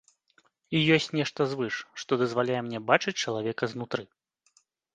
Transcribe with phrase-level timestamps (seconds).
[0.77, 4.03] І ёсць нешта звыш, што дазваляе мне бачыць чалавека знутры.